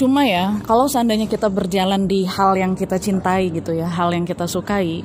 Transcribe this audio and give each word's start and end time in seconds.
Cuma 0.00 0.24
ya, 0.24 0.56
kalau 0.64 0.88
seandainya 0.88 1.28
kita 1.28 1.52
berjalan 1.52 2.08
di 2.08 2.24
hal 2.24 2.56
yang 2.56 2.72
kita 2.72 2.96
cintai 2.96 3.52
gitu 3.52 3.76
ya, 3.76 3.84
hal 3.84 4.08
yang 4.16 4.24
kita 4.24 4.48
sukai, 4.48 5.04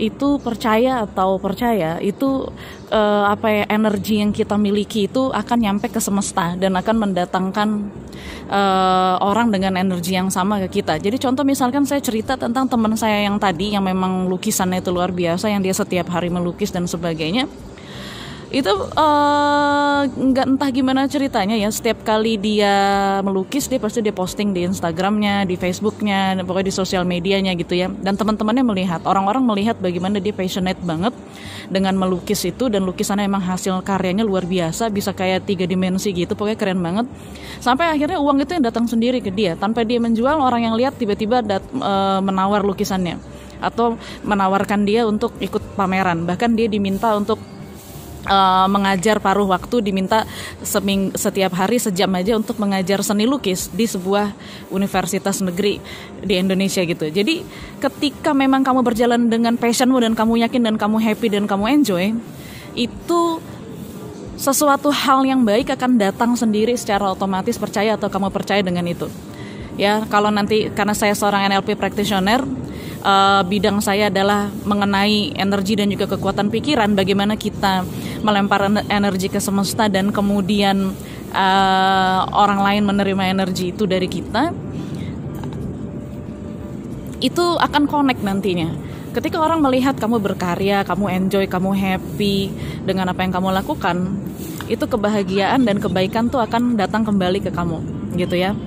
itu 0.00 0.28
percaya 0.40 1.04
atau 1.04 1.36
percaya 1.36 2.00
itu 2.00 2.48
uh, 2.88 3.24
apa 3.28 3.46
ya 3.46 3.64
energi 3.70 4.18
yang 4.24 4.32
kita 4.32 4.56
miliki 4.56 5.06
itu 5.06 5.28
akan 5.28 5.58
nyampe 5.60 5.86
ke 5.92 6.00
semesta 6.00 6.58
dan 6.58 6.74
akan 6.74 6.96
mendatangkan 7.04 7.68
uh, 8.48 9.22
orang 9.22 9.52
dengan 9.52 9.76
energi 9.76 10.16
yang 10.16 10.32
sama 10.32 10.56
ke 10.66 10.80
kita. 10.80 10.96
Jadi 10.98 11.20
contoh 11.20 11.44
misalkan 11.44 11.84
saya 11.84 12.00
cerita 12.00 12.34
tentang 12.34 12.64
teman 12.64 12.96
saya 12.96 13.28
yang 13.28 13.36
tadi 13.36 13.76
yang 13.76 13.84
memang 13.84 14.26
lukisannya 14.26 14.80
itu 14.80 14.90
luar 14.90 15.12
biasa 15.14 15.52
yang 15.52 15.60
dia 15.60 15.76
setiap 15.76 16.10
hari 16.10 16.32
melukis 16.32 16.74
dan 16.74 16.88
sebagainya 16.88 17.46
itu 18.54 18.70
eh, 18.70 20.00
nggak 20.06 20.46
uh, 20.46 20.50
entah 20.54 20.70
gimana 20.70 21.10
ceritanya 21.10 21.58
ya 21.58 21.66
setiap 21.74 22.06
kali 22.06 22.38
dia 22.38 22.70
melukis 23.26 23.66
dia 23.66 23.82
pasti 23.82 23.98
dia 23.98 24.14
posting 24.14 24.54
di 24.54 24.62
Instagramnya 24.62 25.42
di 25.42 25.58
Facebooknya 25.58 26.38
pokoknya 26.46 26.70
di 26.70 26.74
sosial 26.74 27.02
medianya 27.02 27.58
gitu 27.58 27.74
ya. 27.74 27.90
Dan 27.90 28.14
teman-temannya 28.14 28.62
melihat 28.62 29.02
orang-orang 29.10 29.42
melihat 29.42 29.74
bagaimana 29.82 30.22
dia 30.22 30.30
passionate 30.30 30.78
banget 30.86 31.10
dengan 31.66 31.98
melukis 31.98 32.46
itu 32.46 32.70
dan 32.70 32.86
lukisannya 32.86 33.26
emang 33.26 33.42
hasil 33.42 33.82
karyanya 33.82 34.22
luar 34.22 34.46
biasa 34.46 34.86
bisa 34.86 35.10
kayak 35.10 35.50
tiga 35.50 35.66
dimensi 35.66 36.14
gitu 36.14 36.38
pokoknya 36.38 36.58
keren 36.58 36.78
banget. 36.78 37.10
Sampai 37.58 37.90
akhirnya 37.90 38.22
uang 38.22 38.38
itu 38.38 38.54
yang 38.54 38.64
datang 38.70 38.86
sendiri 38.86 39.18
ke 39.18 39.34
dia 39.34 39.58
tanpa 39.58 39.82
dia 39.82 39.98
menjual 39.98 40.38
orang 40.38 40.70
yang 40.70 40.78
lihat 40.78 40.94
tiba-tiba 40.94 41.42
uh, 41.42 42.22
menawar 42.22 42.62
lukisannya 42.62 43.18
atau 43.58 43.96
menawarkan 44.22 44.86
dia 44.86 45.02
untuk 45.10 45.34
ikut 45.42 45.74
pameran. 45.74 46.22
Bahkan 46.22 46.54
dia 46.54 46.70
diminta 46.70 47.16
untuk 47.18 47.53
uh, 48.28 48.66
mengajar 48.68 49.20
paruh 49.20 49.48
waktu 49.48 49.84
diminta 49.84 50.24
seming, 50.64 51.12
setiap 51.14 51.52
hari 51.56 51.80
sejam 51.80 52.10
aja 52.16 52.36
untuk 52.36 52.56
mengajar 52.60 53.00
seni 53.04 53.28
lukis 53.28 53.68
di 53.70 53.84
sebuah 53.84 54.32
universitas 54.72 55.40
negeri 55.44 55.80
di 56.24 56.34
Indonesia 56.36 56.82
gitu. 56.84 57.08
Jadi 57.08 57.44
ketika 57.80 58.32
memang 58.32 58.64
kamu 58.64 58.80
berjalan 58.80 59.28
dengan 59.28 59.56
passionmu 59.56 60.00
dan 60.00 60.12
kamu 60.16 60.44
yakin 60.48 60.62
dan 60.72 60.74
kamu 60.80 60.96
happy 61.00 61.28
dan 61.32 61.44
kamu 61.44 61.64
enjoy, 61.80 62.04
itu 62.74 63.22
sesuatu 64.34 64.90
hal 64.90 65.22
yang 65.22 65.46
baik 65.46 65.70
akan 65.72 65.96
datang 65.96 66.34
sendiri 66.34 66.74
secara 66.74 67.06
otomatis 67.14 67.54
percaya 67.54 67.94
atau 67.94 68.10
kamu 68.10 68.28
percaya 68.34 68.60
dengan 68.60 68.84
itu. 68.84 69.06
Ya, 69.74 70.06
kalau 70.06 70.30
nanti 70.30 70.70
karena 70.70 70.94
saya 70.94 71.14
seorang 71.18 71.50
NLP 71.50 71.74
practitioner, 71.74 72.46
uh, 73.04 73.44
bidang 73.44 73.78
saya 73.84 74.08
adalah 74.08 74.48
mengenai 74.64 75.36
energi 75.36 75.76
dan 75.76 75.92
juga 75.92 76.08
kekuatan 76.08 76.48
pikiran, 76.48 76.96
bagaimana 76.96 77.36
kita 77.36 77.84
melempar 78.24 78.66
energi 78.88 79.28
ke 79.28 79.38
semesta 79.38 79.86
dan 79.92 80.10
kemudian 80.10 80.96
uh, 81.36 82.20
orang 82.32 82.64
lain 82.64 82.82
menerima 82.88 83.24
energi 83.30 83.70
itu 83.70 83.84
dari 83.84 84.08
kita 84.08 84.50
itu 87.20 87.44
akan 87.56 87.88
connect 87.88 88.20
nantinya. 88.24 88.72
Ketika 89.14 89.38
orang 89.38 89.62
melihat 89.62 89.94
kamu 89.94 90.18
berkarya 90.18 90.82
kamu 90.82 91.06
enjoy 91.06 91.46
kamu 91.46 91.70
happy 91.70 92.50
dengan 92.82 93.14
apa 93.14 93.22
yang 93.22 93.30
kamu 93.30 93.54
lakukan 93.54 94.10
itu 94.66 94.82
kebahagiaan 94.90 95.62
dan 95.62 95.78
kebaikan 95.78 96.26
tuh 96.26 96.42
akan 96.42 96.74
datang 96.74 97.06
kembali 97.06 97.38
ke 97.38 97.54
kamu 97.54 97.78
gitu 98.18 98.34
ya 98.34 98.58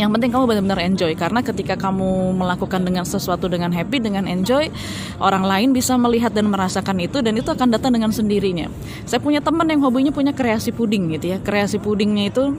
yang 0.00 0.08
penting 0.08 0.32
kamu 0.32 0.48
benar-benar 0.48 0.80
enjoy. 0.80 1.12
Karena 1.12 1.44
ketika 1.44 1.76
kamu 1.76 2.32
melakukan 2.32 2.80
dengan 2.80 3.04
sesuatu 3.04 3.44
dengan 3.48 3.68
happy 3.74 4.00
dengan 4.00 4.24
enjoy 4.24 4.72
orang 5.20 5.44
lain 5.44 5.68
bisa 5.76 6.00
melihat 6.00 6.32
dan 6.32 6.48
merasakan 6.48 6.96
itu 7.04 7.20
dan 7.20 7.36
itu 7.36 7.48
akan 7.52 7.68
datang 7.68 7.92
dengan 7.92 8.08
sendirinya. 8.08 8.72
Saya 9.04 9.20
punya 9.20 9.44
teman 9.44 9.68
yang 9.68 9.84
hobinya 9.84 10.08
punya 10.08 10.32
kreasi 10.32 10.72
puding 10.72 11.12
gitu 11.12 11.36
ya. 11.36 11.38
Kreasi 11.44 11.76
pudingnya 11.76 12.32
itu 12.32 12.56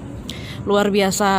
luar 0.64 0.88
biasa 0.88 1.30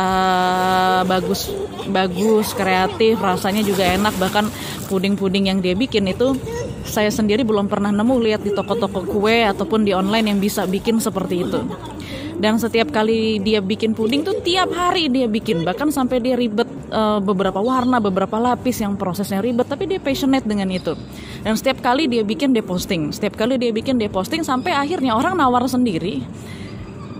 bagus 1.09 1.49
bagus 1.89 2.51
kreatif 2.51 3.15
rasanya 3.23 3.63
juga 3.63 3.87
enak. 3.87 4.13
Bahkan 4.19 4.45
puding-puding 4.91 5.47
yang 5.47 5.63
dia 5.63 5.73
bikin 5.73 6.11
itu 6.11 6.35
saya 6.85 7.09
sendiri 7.09 7.41
belum 7.41 7.65
pernah 7.65 7.89
nemu 7.89 8.15
lihat 8.21 8.41
di 8.45 8.53
toko-toko 8.53 9.03
kue 9.03 9.43
ataupun 9.43 9.83
di 9.83 9.91
online 9.91 10.31
yang 10.31 10.39
bisa 10.39 10.69
bikin 10.69 11.01
seperti 11.01 11.43
itu. 11.43 11.59
Dan 12.35 12.59
setiap 12.59 12.91
kali 12.91 13.39
dia 13.39 13.63
bikin 13.63 13.95
puding 13.95 14.21
tuh 14.21 14.37
tiap 14.43 14.69
hari 14.75 15.07
dia 15.07 15.25
bikin. 15.25 15.63
Bahkan 15.65 15.89
sampai 15.89 16.19
dia 16.19 16.35
ribet 16.35 16.67
uh, 16.91 17.17
beberapa 17.23 17.57
warna 17.63 17.97
beberapa 17.97 18.37
lapis 18.37 18.83
yang 18.83 18.99
prosesnya 18.99 19.39
ribet 19.41 19.65
tapi 19.65 19.87
dia 19.89 19.97
passionate 19.97 20.45
dengan 20.45 20.69
itu. 20.69 20.93
Dan 21.41 21.55
setiap 21.57 21.81
kali 21.81 22.05
dia 22.11 22.21
bikin 22.21 22.53
dia 22.53 22.61
posting. 22.61 23.09
Setiap 23.15 23.39
kali 23.39 23.57
dia 23.57 23.71
bikin 23.71 23.97
dia 23.97 24.11
posting 24.11 24.43
sampai 24.43 24.75
akhirnya 24.75 25.15
orang 25.17 25.39
nawar 25.39 25.65
sendiri 25.65 26.21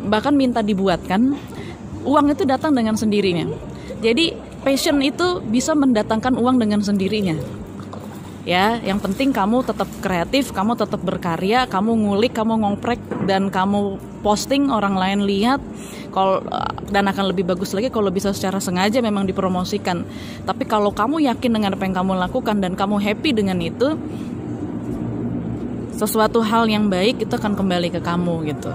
bahkan 0.06 0.38
minta 0.38 0.62
dibuatkan 0.62 1.34
uang 2.06 2.25
itu 2.30 2.46
datang 2.46 2.78
dengan 2.78 2.94
sendirinya. 2.94 3.50
Jadi 4.04 4.36
passion 4.62 5.02
itu 5.02 5.42
bisa 5.42 5.74
mendatangkan 5.74 6.38
uang 6.38 6.62
dengan 6.62 6.84
sendirinya 6.84 7.65
ya. 8.47 8.79
Yang 8.79 9.11
penting 9.11 9.33
kamu 9.35 9.66
tetap 9.66 9.89
kreatif 10.00 10.53
kamu 10.53 10.78
tetap 10.78 11.01
berkarya 11.01 11.66
kamu 11.67 11.91
ngulik 12.07 12.38
kamu 12.38 12.61
ngomprek 12.61 13.01
dan 13.25 13.50
kamu 13.51 14.00
posting 14.22 14.72
orang 14.72 14.95
lain 14.95 15.25
lihat. 15.25 15.59
Kalau 16.13 16.39
dan 16.88 17.11
akan 17.11 17.35
lebih 17.35 17.44
bagus 17.44 17.75
lagi 17.75 17.91
kalau 17.91 18.07
bisa 18.07 18.31
secara 18.31 18.63
sengaja 18.63 19.03
memang 19.03 19.28
dipromosikan. 19.28 20.07
Tapi 20.47 20.63
kalau 20.63 20.95
kamu 20.95 21.28
yakin 21.28 21.51
dengan 21.59 21.75
apa 21.75 21.83
yang 21.83 21.97
kamu 21.97 22.16
lakukan 22.16 22.56
dan 22.63 22.78
kamu 22.79 23.03
happy 23.03 23.35
dengan 23.35 23.59
itu 23.59 24.00
sesuatu 25.95 26.39
hal 26.44 26.67
yang 26.72 26.88
baik 26.88 27.23
itu 27.23 27.33
akan 27.35 27.56
kembali 27.59 27.91
ke 27.91 28.00
kamu 28.00 28.47
gitu. 28.47 28.72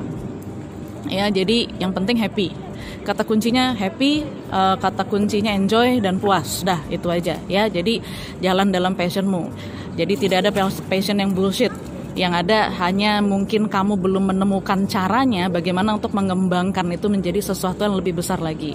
Ya 1.08 1.32
jadi 1.32 1.66
yang 1.80 1.96
penting 1.96 2.20
happy 2.20 2.69
kata 3.02 3.22
kuncinya 3.24 3.72
happy 3.74 4.24
uh, 4.50 4.76
kata 4.76 5.06
kuncinya 5.06 5.52
enjoy 5.52 5.98
dan 5.98 6.20
puas 6.20 6.62
dah 6.62 6.80
itu 6.92 7.06
aja 7.08 7.36
ya 7.46 7.66
jadi 7.66 8.00
jalan 8.38 8.72
dalam 8.72 8.92
passionmu 8.94 9.50
jadi 9.98 10.14
tidak 10.16 10.38
ada 10.46 10.50
passion 10.88 11.18
yang 11.18 11.34
bullshit 11.34 11.72
yang 12.18 12.34
ada 12.34 12.70
hanya 12.82 13.22
mungkin 13.22 13.70
kamu 13.70 13.94
belum 13.98 14.34
menemukan 14.34 14.86
caranya 14.90 15.46
bagaimana 15.46 15.94
untuk 15.94 16.10
mengembangkan 16.14 16.86
itu 16.90 17.06
menjadi 17.06 17.38
sesuatu 17.38 17.86
yang 17.86 17.94
lebih 17.98 18.18
besar 18.18 18.42
lagi. 18.42 18.74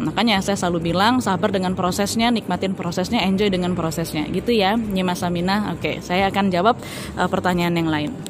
Makanya 0.00 0.40
saya 0.40 0.56
selalu 0.56 0.92
bilang 0.92 1.20
sabar 1.20 1.52
dengan 1.52 1.76
prosesnya, 1.76 2.32
nikmatin 2.32 2.72
prosesnya, 2.72 3.20
enjoy 3.24 3.52
dengan 3.52 3.76
prosesnya. 3.76 4.24
Gitu 4.32 4.56
ya, 4.56 4.76
Nyimas 4.80 5.20
Samina. 5.20 5.76
Oke, 5.76 6.00
saya 6.00 6.32
akan 6.32 6.48
jawab 6.48 6.80
uh, 7.20 7.28
pertanyaan 7.28 7.76
yang 7.76 7.90
lain. 7.92 8.29